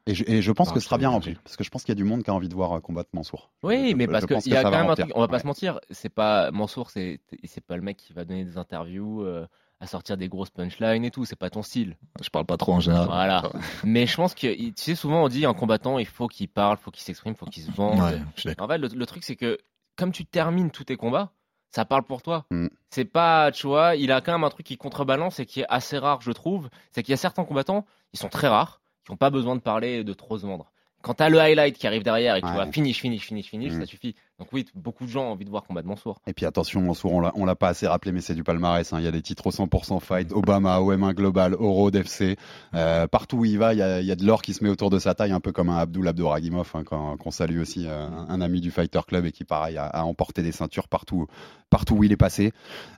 [0.08, 1.82] Et, je, et je pense Ah, que ce sera bien rempli, parce que je pense
[1.82, 3.50] qu'il y a du monde qui a envie de voir euh, combattre Mansour.
[3.64, 5.34] Oui, Je- mais je parce qu'il y a quand même un truc, on va pas
[5.34, 5.40] Ouais.
[5.42, 9.22] se mentir, c'est pas Mansour, c'est c'est pas le mec qui va donner des interviews,
[9.22, 9.46] euh,
[9.80, 11.96] à sortir des grosses punchlines et tout, c'est pas ton style.
[12.22, 13.06] Je parle pas trop en général.
[13.08, 13.42] Voilà.
[13.84, 16.78] Mais je pense que, tu sais, souvent on dit un combattant, il faut qu'il parle,
[16.78, 17.98] faut qu'il s'exprime, faut qu'il se vende.
[18.00, 18.54] Ouais.
[18.58, 19.58] En fait, le, le truc, c'est que
[19.96, 21.32] comme tu termines tous tes combats,
[21.74, 22.46] ça parle pour toi.
[22.50, 22.68] Mm.
[22.90, 25.66] C'est pas, tu vois, il a quand même un truc qui contrebalance et qui est
[25.68, 26.70] assez rare, je trouve.
[26.92, 29.60] C'est qu'il y a certains combattants, ils sont très rares, qui n'ont pas besoin de
[29.60, 30.72] parler de trop se vendre.
[31.06, 33.72] Quand t'as le highlight qui arrive derrière et que tu vois finish, finish, finish, finish,
[33.74, 33.80] Mm.
[33.80, 34.16] ça suffit.
[34.40, 36.20] Donc oui, beaucoup de gens ont envie de voir combattre Mansour.
[36.26, 38.92] Et puis attention, Mansour, on l'a- pas assez rappelé, mais c'est du palmarès.
[38.92, 38.98] hein.
[38.98, 42.36] Il y a des titres au 100% fight, Obama, OM1 Global, Oro, FC.
[42.74, 44.64] Euh, partout où il va, il y, a, il y a de l'or qui se
[44.64, 47.84] met autour de sa taille, un peu comme un Abdul Abdouragimov, hein, qu'on salue aussi,
[47.86, 51.28] euh, un, ami du Fighter Club et qui, pareil, a, a emporté des ceintures partout,
[51.70, 52.52] partout où il est passé.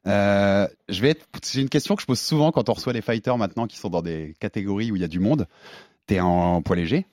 [0.06, 3.36] Euh, je vais c'est une question que je pose souvent quand on reçoit les fighters
[3.36, 5.46] maintenant qui sont dans des catégories où il y a du monde.
[6.06, 7.06] T'es en poids léger.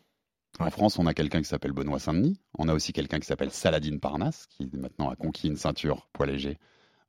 [0.60, 0.70] En.
[0.70, 2.40] France, on a quelqu'un qui s'appelle Benoît Saint-Denis.
[2.58, 6.26] On a aussi quelqu'un qui s'appelle Saladin Parnasse, qui maintenant a conquis une ceinture poids
[6.26, 6.58] léger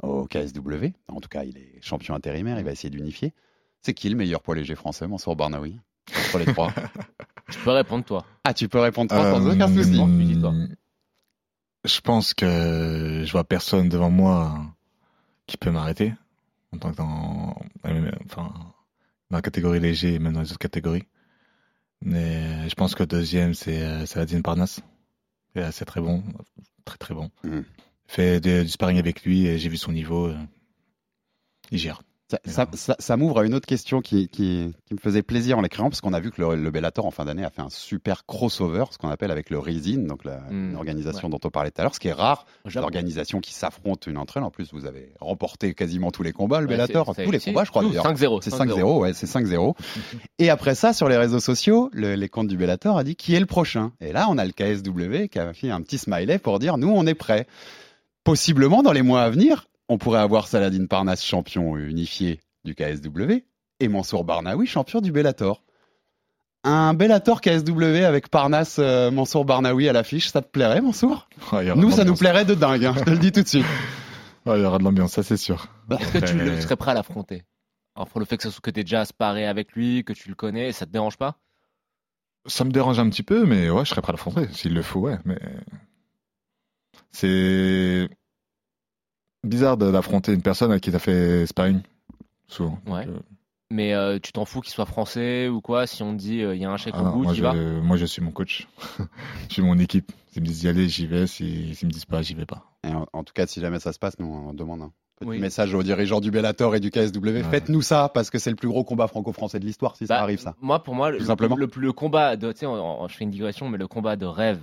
[0.02, 0.86] au KSW.
[1.08, 2.58] En tout cas, il est champion intérimaire.
[2.58, 3.32] Il va essayer d'unifier.
[3.82, 5.78] C'est qui le meilleur poids léger français, Mansour Barnaoui
[6.10, 6.72] Entre les trois?
[7.48, 8.26] Tu peux répondre toi.
[8.42, 9.96] Ah, tu peux répondre toi sans Euh, aucun souci.
[10.40, 10.52] Toi.
[11.84, 14.66] Je pense que je vois personne devant moi
[15.46, 16.12] qui peut m'arrêter
[16.72, 17.56] en tant que dans,
[18.24, 18.52] enfin,
[19.30, 21.04] dans la catégorie léger et même dans les autres catégories.
[22.02, 24.80] Mais je pense que deuxième, c'est euh, Saladin Parnasse.
[25.56, 26.22] Euh, C'est très bon,
[26.84, 27.30] très très bon.
[27.44, 27.64] Mhm.
[28.06, 30.26] Fait de- du sparring avec lui et j'ai vu son niveau.
[30.28, 30.36] euh,
[31.72, 32.02] il gère.
[32.28, 35.58] Ça, ça, ça- ça m'ouvre à une autre question qui, qui, qui me faisait plaisir
[35.58, 37.62] en l'écrivant, parce qu'on a vu que le, le Bellator en fin d'année a fait
[37.62, 40.40] un super crossover, ce qu'on appelle avec le Rizin, donc la,
[40.72, 42.44] l'organisation dont on parlait tout à l'heure, ce qui est rare,
[42.80, 44.42] l'organisation qui s'affrontent une entre elles.
[44.42, 47.62] En plus, vous avez remporté quasiment tous les combats, le Ouais, Bellator, tous les combats,
[47.64, 48.02] je crois tout, d'ailleurs.
[48.16, 48.40] 5-0.
[48.42, 48.50] C'est
[48.82, 49.74] 5-0, ouais, c'est 5-0.
[50.40, 53.36] Et après ça, sur les réseaux sociaux, le- les comptes du Bellator a dit qui
[53.36, 53.92] est le prochain?
[54.00, 56.88] Et là, on a le KSW qui a fait un petit smiley pour dire nous,
[56.90, 57.46] on est prêts.
[58.24, 63.44] Possiblement, dans les mois à venir, on pourrait avoir Saladin Parnasse champion unifié du KSW
[63.80, 65.62] et Mansour Barnaoui champion du Bellator.
[66.64, 71.28] Un Bellator KSW avec Parnasse euh, Mansour Barnaoui à l'affiche, ça te plairait, Mansour?
[71.52, 73.48] Ouais, aura Nous, ça nous plairait de dingue, hein, je te le dis tout de
[73.48, 73.66] suite.
[74.46, 75.68] Ouais, il y aura de l'ambiance, ça c'est sûr.
[75.90, 77.44] Est-ce que tu le- serais prêt à l'affronter?
[77.94, 80.34] Enfin, le fait que, ça soit- que tu déjà sparé avec lui, que tu le
[80.34, 81.38] connais, ça te dérange pas?
[82.46, 84.48] Ça me dérange un petit peu, mais ouais, je serais prêt à l'affronter.
[84.52, 85.18] S'il le faut, ouais.
[85.24, 85.38] Mais
[87.12, 88.08] c'est
[89.46, 91.80] bizarre d'affronter une personne à qui t'as fait sparring,
[92.48, 92.78] souvent.
[92.86, 93.06] Ouais.
[93.06, 93.20] Donc, euh,
[93.70, 96.56] Mais euh, tu t'en fous qu'il soit français ou quoi Si on te dit il
[96.58, 97.54] y a un chèque ah au non, bout, moi, tu vas?
[97.54, 98.68] moi, je suis mon coach.
[99.48, 100.12] je suis mon équipe.
[100.32, 101.26] S'ils me disent d'y aller, j'y vais.
[101.26, 102.64] Si- S'ils me disent pas, j'y vais pas.
[102.84, 105.28] Et en, en tout cas, si jamais ça se passe, nous on demande un petit
[105.30, 105.38] Oui.
[105.38, 107.42] message aux dirigeants du Bellator et du KSW.
[107.50, 110.22] Faites-nous ça parce que c'est le plus gros combat franco-français de l'histoire si ça Bah,
[110.22, 110.54] arrive ça.
[110.60, 111.56] Moi, pour moi, le, Tout simplement.
[111.56, 114.60] le, le combat de, tu sais, je fais une digression, mais le combat de rêve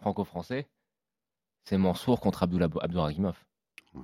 [0.00, 0.68] franco-français,
[1.64, 3.34] c'est Mansour contre Abdullah Abdouragimov.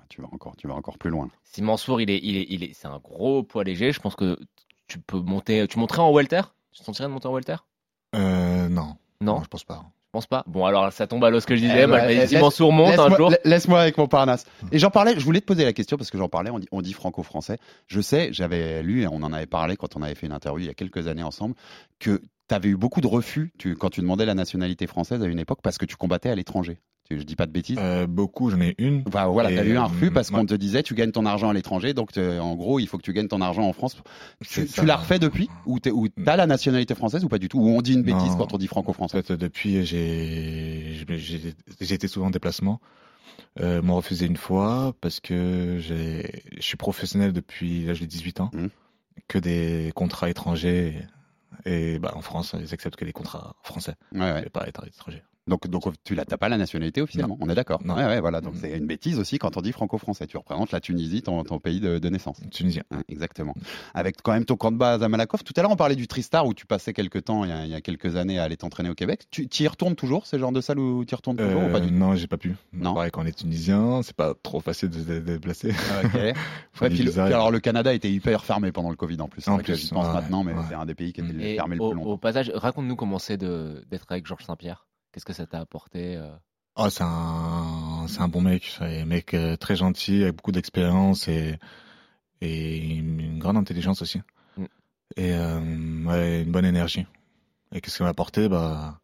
[0.08, 1.28] Tu vas encore, tu vas encore plus loin.
[1.44, 4.14] Si Mansour, il est, il est, il est, c'est un gros poids léger, je pense
[4.16, 4.38] que
[4.86, 6.42] tu peux monter, tu monterais en welter?
[6.72, 7.56] Tu te sentirais de monter en welter?
[8.14, 8.96] Euh, non.
[9.20, 9.82] Non, je pense pas.
[10.06, 10.44] je pense pas?
[10.46, 11.84] Bon, alors ça tombe à l'os ce que je disais.
[11.84, 13.30] Eh dit laisse- Mansour monte un Laisse-moi jour.
[13.30, 14.44] la- laisse-moi avec mon Parnasse.
[14.70, 16.68] Et j'en parlais, je voulais te poser la question parce que j'en parlais, on dit,
[16.72, 17.58] on dit franco-français.
[17.86, 20.60] Je sais, j'avais lu et on en avait parlé quand on avait fait une interview
[20.64, 21.54] il y a quelques années ensemble,
[21.98, 25.26] que tu avais eu beaucoup de refus tu, quand tu demandais la nationalité française à
[25.26, 26.78] une époque parce que tu combattais à l'étranger.
[27.08, 27.76] Tu- Je dis pas de bêtises?
[27.78, 29.02] Euh, beaucoup, j'en ai une.
[29.06, 31.26] Enfin, voilà, Et, t'as eu un euh, refus parce qu'on te disait tu gagnes ton
[31.26, 33.72] argent à l'étranger, donc euh, en gros il faut que tu gagnes ton argent en
[33.74, 33.96] France.
[34.40, 35.50] Tu, tu l'as refait depuis?
[35.66, 37.58] Ou ou t'as la nationalité française ou pas du tout?
[37.58, 38.36] Ou on dit une bêtise Non.
[38.38, 40.96] quand on dit En franco-français fait, depuis, j'ai
[41.80, 42.80] été souvent en déplacement.
[43.60, 46.22] Euh, m'ont refusé une fois parce que je
[46.60, 48.50] suis professionnel depuis l'âge de 18 ans.
[48.52, 48.70] Mhm.
[49.28, 51.06] Que des contrats étrangers.
[51.64, 53.94] Et, bah, en France, ils acceptent que les contrats français.
[54.12, 54.42] Ouais, ouais.
[54.46, 55.22] Et pas étrangers.
[55.46, 57.80] Donc, donc tu n'as pas la nationalité officiellement, on est d'accord.
[57.84, 57.94] Non.
[57.96, 58.40] Ouais, ouais, voilà.
[58.40, 58.60] Donc Mhm.
[58.62, 60.26] c'est une bêtise aussi quand on dit franco-français.
[60.26, 62.40] Tu représentes la Tunisie, ton, ton pays de, de naissance.
[62.50, 62.82] Tunisien.
[62.90, 63.54] Ouais, exactement.
[63.92, 65.44] Avec quand même ton camp de base à Malakoff.
[65.44, 67.64] Tout à l'heure, on parlait du Tristar où tu passais quelques temps, il y a,
[67.66, 69.24] il y a quelques années, à aller t'entraîner au Québec.
[69.30, 71.76] Tu y retournes toujours, ce genre de salle où tu y retournes toujours ou pas
[71.76, 71.94] Euh, du tout?
[71.94, 72.54] Non, j'ai pas pu.
[72.72, 72.94] Non.
[72.94, 75.72] Pareil, quand on est tunisien, c'est pas trop facile de se dé- déplacer.
[75.90, 76.34] Ah, ok.
[76.72, 79.46] Faut puis le- alors le Canada était hyper fermé pendant le Covid en plus.
[79.48, 80.62] En plus, j'y pense ouais, maintenant, mais ouais.
[80.70, 82.10] c'est un des pays qui était Et fermé le au, plus longtemps.
[82.12, 84.86] au passage, raconte-nous comment c'est de- d'être avec Georges Saint-Pierre.
[85.14, 86.28] Qu'est-ce que ça t'a apporté euh?
[86.74, 90.50] Oh, c'est un, c'est un bon mec, c'est un mec euh, très gentil, avec beaucoup
[90.50, 91.56] d'expérience et,
[92.40, 94.20] et une, une grande intelligence aussi.
[94.56, 94.64] Mm.
[95.16, 97.06] Et euh, ouais, une bonne énergie.
[97.70, 98.48] Et qu'est-ce qu'il m'a apporté?
[98.48, 98.98] Bah,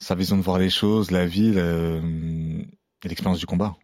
[0.00, 2.66] Sa vision de voir les choses, la vie le-
[3.04, 3.74] et l'expérience du combat.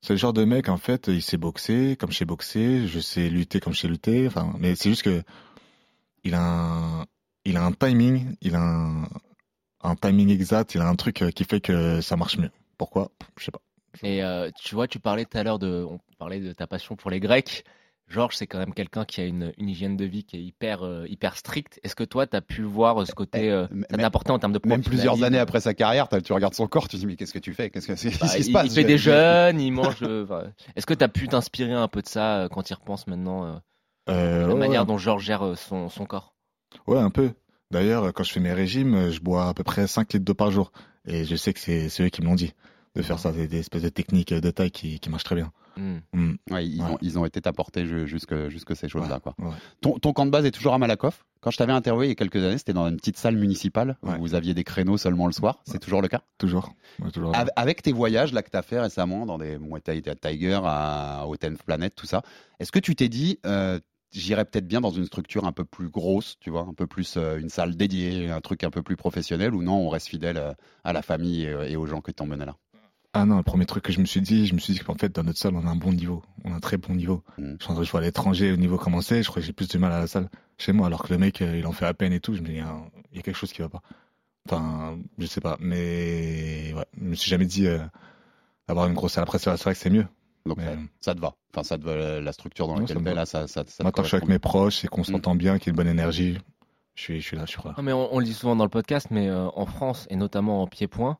[0.00, 2.98] C'est le genre de mec, en fait, il sait boxer comme je sais boxer, je
[2.98, 4.26] sais lutter comme je sais lutter.
[4.26, 5.22] Enfin, mais c'est juste que
[6.24, 7.06] il a un,
[7.44, 9.08] il a un timing, il a un,
[9.82, 12.50] un timing exact, il a un truc euh, qui fait que ça marche mieux.
[12.76, 13.10] Pourquoi?
[13.38, 13.60] Je sais pas.
[14.02, 16.96] Et euh, tu vois, tu parlais tout à l'heure de, on parlait de ta passion
[16.96, 17.64] pour les Grecs.
[18.06, 20.82] Georges, c'est quand même quelqu'un qui a une, une hygiène de vie qui est hyper,
[20.84, 21.78] euh, hyper stricte.
[21.82, 24.30] Est-ce que toi, tu as pu voir euh, ce côté, euh, ça même- t'a apporté
[24.30, 27.00] en termes de Même plusieurs années après sa carrière, tu regardes son corps, tu te
[27.00, 27.70] dis mais qu'est-ce que tu fais?
[27.70, 28.66] Qu'est-ce que c'est Bah, qui se il, passe?
[28.66, 29.98] il fait des jeûnes, il mange.
[30.02, 30.44] euh, enfin,
[30.76, 33.44] Est-ce que tu as pu t'inspirer un peu de ça euh, quand il repense maintenant,
[33.46, 33.58] euh,
[34.08, 34.86] Euh, la ouais, manière ouais.
[34.86, 36.34] dont Georges gère euh, son, son corps?
[36.88, 37.32] Ouais, un peu.
[37.70, 40.50] D'ailleurs, quand je fais mes régimes, je bois à peu près 5 litres d'eau par
[40.50, 40.72] jour.
[41.06, 42.52] Et je sais que c'est c'est eux qui me l'ont dit.
[42.94, 45.36] De faire ça, des, des espèces de techniques euh, de taille qui, qui marchent très
[45.36, 45.52] bien.
[45.76, 45.98] Hmm.
[46.14, 46.32] Mm.
[46.50, 46.90] Ouais, ils, Ouais.
[46.90, 49.16] Ont, ils ont été apportés ju- jusque, jusque ces choses-là.
[49.16, 49.34] Ouais, quoi.
[49.38, 49.54] ouais.
[49.82, 51.24] Ton, ton camp de base est toujours à Malakoff.
[51.40, 53.96] Quand je t'avais interviewé il y a quelques années, c'était dans une petite salle municipale
[54.02, 54.18] où Ouais.
[54.18, 55.60] vous aviez des créneaux seulement le soir.
[55.64, 56.22] C'est toujours le cas?
[56.38, 56.74] Toujours.
[56.98, 57.36] Ouais, toujours.
[57.36, 60.10] Av- Avec tes voyages là que tu as fait récemment dans des bon, t'as été
[60.10, 62.22] à Tiger, à, Tenth Planet, tout ça,
[62.58, 63.78] est-ce que tu t'es dit euh,
[64.12, 67.16] j'irais peut-être bien dans une structure un peu plus grosse, tu vois, un peu plus
[67.16, 70.38] euh, une salle dédiée, un truc un peu plus professionnel ou non, on reste fidèle
[70.38, 70.52] euh,
[70.84, 72.56] à la famille et, et aux gens qui t'ont mené là
[73.12, 74.94] Ah non, le premier truc que je me suis dit, je me suis dit qu'en
[74.94, 76.22] fait, dans notre salle, on a un bon niveau.
[76.44, 77.22] On a un très bon niveau.
[77.38, 77.54] Mm.
[77.60, 80.00] Je jouer à l'étranger, au niveau commencé, je crois que j'ai plus de mal à
[80.00, 82.20] la salle chez moi, alors que le mec, euh, il en fait à peine et
[82.20, 82.34] tout.
[82.34, 82.76] Je me dis, il y a,
[83.12, 83.82] il y a quelque chose qui va pas.
[84.46, 87.80] Enfin, je sais pas, mais ouais, je me suis jamais dit euh,
[88.66, 89.24] avoir une grosse salle.
[89.24, 90.06] Après, c'est vrai que c'est mieux.
[90.46, 91.34] Donc Mais, ça, euh, ça te va.
[91.52, 93.20] Enfin, ça te va, la structure dans Non, laquelle ça me tu es va.
[93.20, 95.34] là, ça, ça, ça te Moi, quand je suis avec mes proches et qu'on s'entend
[95.34, 96.38] bien, qu'il y a une bonne énergie,
[96.94, 97.74] je suis, je suis là, je suis là.
[97.76, 100.16] Non, mais on, on le dit souvent dans le podcast, mais euh, en France et
[100.16, 101.18] notamment en pied-point,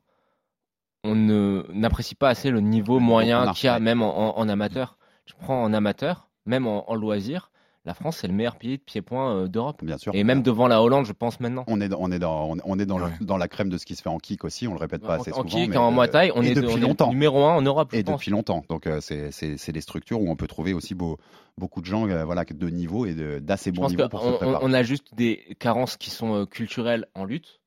[1.03, 4.49] on ne n'apprécie pas assez le niveau moyen qu'il y a, même en, en- en
[4.49, 4.97] amateur.
[5.25, 7.51] Je prends en amateur, même en, en loisir,
[7.85, 9.83] la France c'est le meilleur pays de pied-point euh, d'Europe.
[9.83, 10.13] Bien sûr.
[10.13, 11.63] Et même devant la Hollande, je pense maintenant.
[11.67, 13.11] On est dans, on est dans, on est dans, le- Ouais.
[13.21, 14.67] dans la crème de ce qui se fait en kick aussi.
[14.67, 15.47] On le répète pas en, assez en souvent.
[15.49, 17.09] kick, mais en de- Muay Thai, on est, de- depuis on est longtemps.
[17.09, 18.15] numéro un en Europe, je Et pense.
[18.19, 18.63] depuis longtemps.
[18.69, 21.17] Donc euh, c'est des structures où on peut trouver aussi beau-
[21.57, 24.57] beaucoup de gens euh, voilà, de niveau et d'assez bon niveau pour se qu'on préparer.
[24.61, 27.59] on a juste des carences qui sont euh, culturelles en lutte.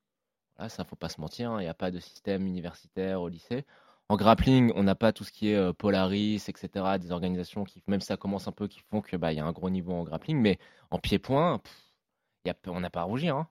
[0.58, 3.28] Là, ça faut pas se mentir, hein, il n'y a pas de système universitaire au
[3.28, 3.64] lycée.
[4.12, 6.68] En grappling, on n'a pas tout ce qui est euh, Polaris, etc.
[7.00, 9.44] Des organisations qui, même si ça commence un peu, qui font que bah y a
[9.46, 10.38] un gros niveau en grappling.
[10.38, 10.58] Mais
[10.90, 11.62] en pied-point,
[12.66, 13.36] on n'a pas à rougir.
[13.36, 13.48] hein.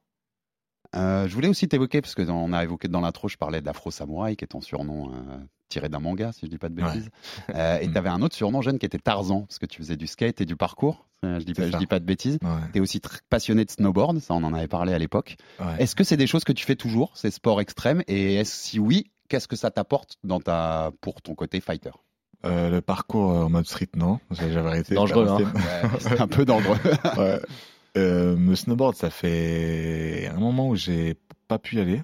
[0.95, 4.35] Euh, je voulais aussi t'évoquer, parce qu'on a évoqué dans l'intro, je parlais d'Afro Samurai,
[4.35, 5.37] qui est ton surnom euh,
[5.69, 7.09] tiré d'un manga, si je dis pas de bêtises.
[7.55, 7.91] Euh, et Mm.
[7.93, 10.41] tu avais un autre surnom jeune qui était Tarzan, parce que tu faisais du skate
[10.41, 11.07] et du parcours.
[11.23, 12.37] Je dis pas, je dis pas de bêtises.
[12.43, 15.37] Ouais, Tu es aussi passionné de snowboard, ça on en avait parlé à l'époque.
[15.59, 15.75] ouais.
[15.81, 18.79] Est-ce que c'est des choses que tu fais toujours, ces sports extrêmes Et est-ce si
[18.79, 21.91] oui, qu'est-ce que ça t'apporte dans ta pour ton côté fighter?
[22.43, 24.19] Euh, le parcours euh, en mode street, non.
[24.31, 24.93] J'avais arrêté.
[24.93, 25.35] Dangereux, hein.
[25.35, 25.99] arrêté.
[25.99, 26.77] C'est un peu dangereux.
[27.17, 27.39] Ouais.
[27.97, 31.17] Euh, le snowboard, ça fait un moment où j'ai
[31.47, 32.03] pas pu y aller.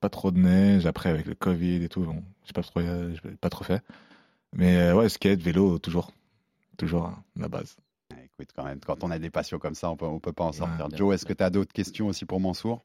[0.00, 0.86] Pas trop de neige.
[0.86, 3.82] Après, avec le Covid et tout, bon, j'ai pas trop, euh, pas trop fait.
[4.52, 6.12] Mais euh, ouais, skate, vélo, toujours.
[6.76, 7.76] Toujours hein, la base.
[8.24, 10.44] Écoute, quand même, quand on a des passions comme ça, on peut, on peut pas
[10.44, 10.88] en sortir.
[10.88, 12.84] bien Joe, est-ce que tu as d'autres questions aussi pour Mansour?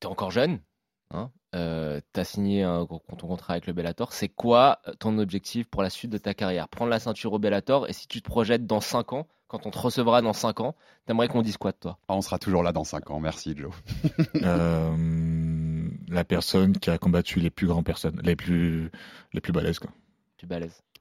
[0.00, 0.60] T'es encore jeune,
[1.10, 4.12] hein euh, t'as signé un, ton contrat avec le Bellator.
[4.12, 6.68] C'est quoi euh, ton objectif pour la suite de ta carrière?
[6.68, 9.70] Prendre la ceinture au Bellator et si tu te projettes dans 5 ans, quand on
[9.70, 10.74] te recevra dans 5 ans,
[11.06, 11.98] t'aimerais qu'on dise quoi de toi?
[12.08, 13.20] Ah, On sera toujours là dans 5 ans.
[13.20, 13.72] Merci, Joe.
[14.42, 18.90] Euh, la personne qui a combattu les plus grandes personnes, les plus,
[19.32, 19.90] les plus balèzes, quoi.
[20.36, 20.46] Tu.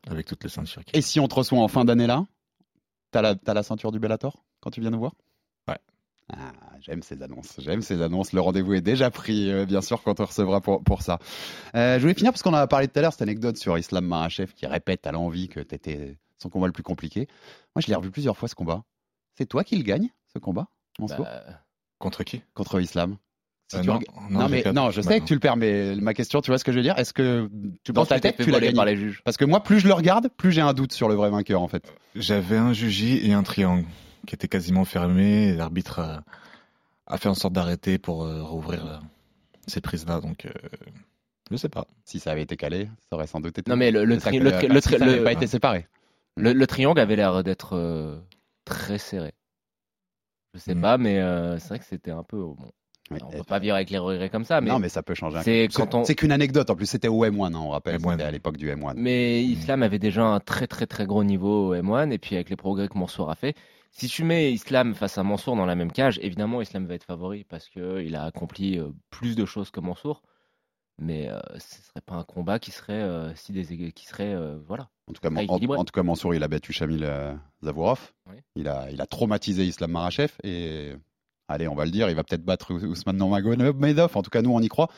[0.07, 0.85] Avec toutes les ceintures.
[0.85, 2.25] qui- Et si on te reçoit en fin d'année là,
[3.11, 5.13] t'as la, t'as la ceinture du Bellator quand tu viens nous voir?
[6.33, 8.33] Ah, j'aime ces annonces, j'aime ces annonces.
[8.33, 11.19] Le rendez-vous est déjà pris, euh, bien sûr, quand on recevra pour, pour ça.
[11.75, 13.77] Euh, je voulais finir parce qu'on en a parlé tout à l'heure, cette anecdote sur
[13.77, 17.27] Islam Marachev qui répète à l'envie que t'étais son combat le plus compliqué.
[17.75, 18.83] Moi, je l'ai revu plusieurs fois ce combat.
[19.37, 20.67] C'est toi qui le gagne, ce combat,
[20.99, 21.43] Bah,
[21.99, 22.41] Contre qui?
[22.55, 23.17] Contre Islam
[23.71, 25.39] Si Euh, non, reg- non, non, j'ai mais non, je sais Bah, que tu le
[25.39, 26.97] perds, mais ma question, tu vois ce que je veux dire?
[26.97, 27.49] Est-ce que
[27.83, 29.79] tu dans penses ta tête, tu l'as gagné par les juges Parce que moi, plus
[29.79, 31.93] je le regarde, plus j'ai un doute sur le vrai vainqueur, en fait.
[32.15, 33.85] J'avais un juji et un triangle
[34.25, 35.49] qui étaient quasiment fermés.
[35.49, 36.23] et L'arbitre a,
[37.07, 38.97] a fait en sorte d'arrêter pour euh, rouvrir euh,
[39.67, 40.19] ces prises-là.
[40.21, 40.51] Donc, euh,
[41.51, 41.85] je sais pas.
[42.03, 43.69] Si ça avait été calé, ça aurait sans doute été.
[43.69, 45.87] Non, mais le, le, tri- le, le, ça pas été séparé.
[46.37, 48.17] le- le triangle avait l'air d'être euh,
[48.65, 49.33] très serré.
[50.53, 50.81] Je sais Mm.
[50.81, 52.37] pas, mais euh, c'est vrai que c'était un peu.
[52.37, 52.55] Bon,
[53.11, 53.19] Oui.
[53.23, 55.37] on peut pas vivre avec les regrets comme ça, mais, non, mais ça peut changer.
[55.37, 56.69] un c'est on- C'est qu'une anecdote.
[56.71, 57.97] En plus, c'était au M1, hein, on rappelle.
[57.99, 58.11] M1.
[58.13, 58.93] C'était à l'époque du M1.
[58.95, 62.49] mais Islam avait déjà un très très très gros niveau au M1, et puis avec
[62.49, 63.53] les progrès que Mansour a fait.
[63.97, 67.05] Si tu mets Islam face à Mansour dans la même cage, évidemment Islam va être
[67.05, 70.21] favori parce qu'il a accompli euh, plus de choses que Mansour.
[70.97, 74.57] Mais euh, ce serait pas un combat qui serait euh, si des qui serait euh,
[74.67, 74.89] voilà.
[75.07, 75.77] En tout cas, en, équilibré.
[75.77, 77.09] en tout cas, Mansour, il a battu Shamil
[77.63, 78.11] Zavorov.
[78.29, 78.35] Oui.
[78.55, 80.31] Il, a, il a traumatisé Islam Marachev.
[80.43, 80.93] Et
[81.47, 84.15] allez, on va le dire, il va peut-être battre Ous- Ousmane Nurmagomedov.
[84.17, 84.89] En tout cas, nous, on y croit.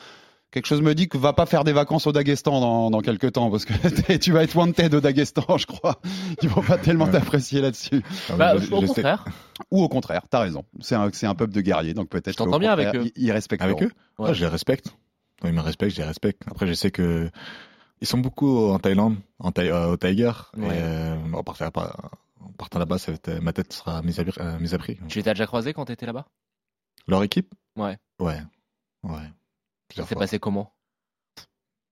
[0.50, 3.32] Quelque chose me dit que va pas faire des vacances au Daghestan dans, dans quelques
[3.32, 6.00] temps parce que tu vas être wanted au Daghestan, je crois.
[6.42, 7.12] Ils vont pas tellement Ouais.
[7.12, 8.02] t'apprécier là-dessus.
[8.36, 9.24] Bah, Je- au contraire,
[9.70, 10.64] Ou au contraire, t'as raison.
[10.80, 12.30] C'est un, c'est un peuple de guerriers, donc peut-être.
[12.32, 13.10] Je t'entends bien avec eux.
[13.14, 13.62] Ils, respectent.
[13.62, 13.90] Avec eux?
[14.18, 14.28] Ouais.
[14.28, 14.94] Ouais, Je les respecte.
[15.44, 16.42] Ils me respectent, je les respecte.
[16.50, 17.30] Après, je sais que
[18.00, 20.32] ils sont beaucoup en Thaïlande, en Thaï- euh, au Tiger.
[20.56, 20.66] Ouais.
[20.68, 22.96] Et euh, en partant, en partant là-bas,
[23.42, 24.98] ma tête sera mise à, euh, mise à prix.
[25.08, 26.24] tu les as déjà croisés quand t'étais là-bas?
[27.06, 27.54] Leur équipe?
[27.76, 27.98] Ouais.
[28.18, 28.40] Ouais.
[29.04, 29.30] Ouais.
[29.94, 30.72] Ça s'est passé comment?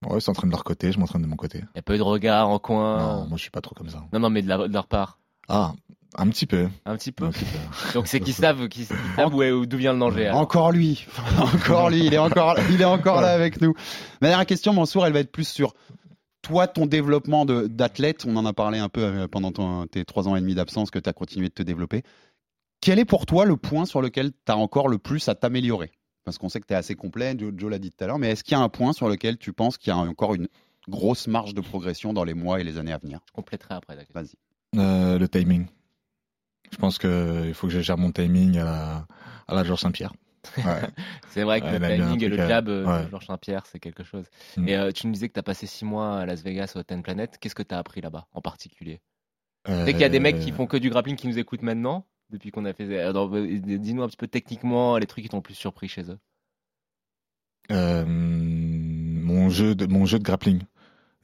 [0.06, 1.59] Ouais, ils s'entraînent de leur côté, je m'entraîne de mon côté.
[1.74, 2.98] Il y a pas eu de regard en coin?
[2.98, 4.04] Non, moi, je suis pas trop comme ça.
[4.12, 5.18] Non, non, mais de, la- de leur part.
[5.48, 5.72] Ah,
[6.18, 6.68] un petit peu.
[6.85, 7.24] Un petit peu.
[7.24, 7.59] Un petit peu.
[7.94, 9.30] Donc c'est qu'ils savent, qu'ils savent
[9.66, 10.26] d'où vient le danger.
[10.26, 10.40] alors.
[10.40, 11.06] Encore lui,
[11.40, 13.74] encore lui, il est encore, il est encore là avec nous.
[14.20, 15.74] Ma dernière question, Mansour, elle va être plus sur
[16.42, 18.24] toi, ton développement d'athlète.
[18.28, 20.90] On en a parlé un peu euh, pendant ton- tes trois ans et demi d'absence
[20.90, 22.02] que tu as continué de te développer.
[22.82, 25.90] Quel est pour toi le point sur lequel tu as encore le plus à t'améliorer?
[26.26, 28.18] Parce qu'on sait que tu es assez complet, Joe, Joe l'a dit tout à l'heure,
[28.18, 30.34] mais est-ce qu'il y a un point sur lequel tu penses qu'il y a encore
[30.34, 30.48] une
[30.88, 33.20] grosse marge de progression dans les mois et les années à venir?
[33.28, 33.94] Je compléterai après.
[33.94, 34.12] d'accord.
[34.12, 34.34] Vas-y.
[34.78, 35.66] Euh, le timing.
[36.72, 39.06] Je pense qu'il faut que je gère mon timing à la,
[39.46, 40.12] à la Georges Saint-Pierre.
[40.58, 40.80] Ouais.
[41.30, 43.08] C'est vrai que Ouais, le timing et le jab, euh, ouais.
[43.10, 44.24] Georges Saint-Pierre, c'est quelque chose.
[44.56, 44.68] Mm.
[44.68, 46.82] Et euh, tu me disais que tu as passé six mois à Las Vegas au
[46.82, 47.36] Ten Planet.
[47.40, 49.00] Qu'est-ce que tu as appris là-bas en particulier?
[49.64, 51.62] Tu sais qu'il y a des mecs qui font que du grappling qui nous écoutent
[51.62, 52.84] maintenant, depuis qu'on a fait.
[52.84, 56.02] euh, euh, Dis-nous un petit peu techniquement les trucs qui t'ont le plus surpris chez
[56.10, 56.18] eux.
[57.72, 60.62] Euh, mon jeu de mon jeu de grappling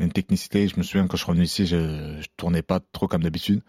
[0.00, 3.06] une technicité je me souviens quand je suis revenu ici je, je tournais pas trop
[3.06, 3.62] comme d'habitude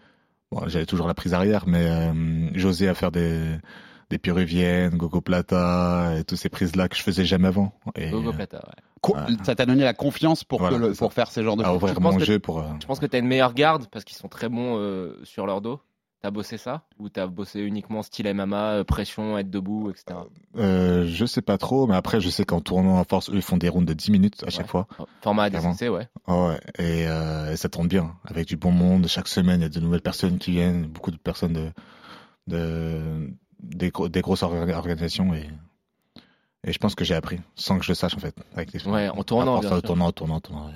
[0.50, 3.56] bon, j'avais toujours la prise arrière mais euh, j'osais à faire des
[4.10, 8.10] des péruviennes gogo plata et toutes ces prises là que je faisais jamais avant et
[8.10, 8.82] Gogo euh, Plata, ouais.
[9.00, 9.36] Co- Ouais.
[9.44, 11.04] Ça t'a donné la confiance pour, Voilà, que le- c'est ça.
[11.04, 11.76] pour faire ces genres de à choses.
[11.76, 13.86] ouvrir penses mon que- jeu pour euh, Je pense que tu as une meilleure garde
[13.92, 15.80] parce qu'ils sont très bons euh, sur leur dos?
[16.24, 20.20] T'as bossé ça Ou t'as bossé uniquement style MMA, euh, pression, être debout, etc.
[20.56, 23.42] euh, je sais pas trop mais après je sais qu'en tournant à force eux ils
[23.42, 24.86] font des rounds de 10 minutes à chaque fois
[25.20, 25.72] Format Clairement.
[25.72, 26.08] ADCC, ouais.
[26.26, 29.06] Ah ouais, et, euh, et ça tourne bien, avec du bon monde.
[29.06, 31.70] Chaque semaine, il y a de nouvelles personnes qui viennent, beaucoup de personnes de,
[32.46, 33.30] de
[33.62, 35.34] des, gros- des grosses orga- organisations.
[35.34, 35.50] Et,
[36.66, 38.34] et je pense que j'ai appris, sans que je le sache en fait.
[38.54, 40.70] Avec les Ouais, en tournant, en tournant, en tournant, en tournant.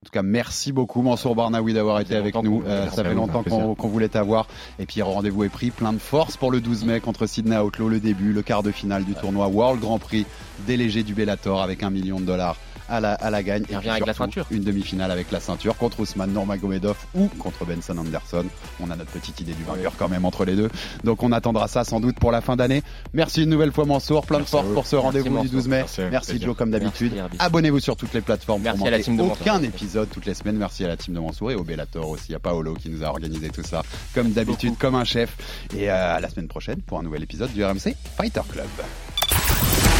[0.00, 2.62] En tout cas, merci beaucoup Mansour Barnaoui d'avoir été avec nous.
[2.64, 4.46] Euh, ça fait longtemps qu'on voulait t'avoir.
[4.78, 7.88] Et puis rendez-vous est pris, plein de force pour le 12 mai contre Sydney Outlaw,
[7.88, 10.24] le début, le quart de finale du tournoi World Grand Prix
[10.68, 12.56] délégué du Bellator avec un million de dollars
[12.88, 13.64] à la, à la gagne.
[13.68, 14.46] Et, revient avec la ceinture.
[14.50, 18.44] Une demi-finale avec la ceinture contre Ousmane Nurmagomedov ou contre Benson Anderson.
[18.80, 20.70] On a notre petite idée du vainqueur quand même entre les deux.
[21.04, 22.82] Donc on attendra ça sans doute pour la fin d'année.
[23.12, 25.52] Merci une nouvelle fois Mansour, plein Merci de force pour ce rendez-vous du Mansour.
[25.52, 25.84] 12 mai.
[26.10, 26.40] Merci.
[26.40, 27.12] Joe comme d'habitude.
[27.38, 29.38] Abonnez-vous sur toutes les plateformes Merci pour à la team de Mansour.
[29.40, 30.56] aucun épisode toutes les semaines.
[30.56, 33.08] Merci à la team de Mansour et au Bellator aussi, à Paolo qui nous a
[33.08, 33.82] organisé tout ça
[34.14, 35.36] comme d'habitude, comme un chef.
[35.76, 38.66] Et euh, à la semaine prochaine pour un nouvel épisode du RMC Fighter Club.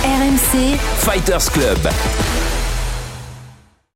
[0.05, 1.79] RMC, Fighters Club.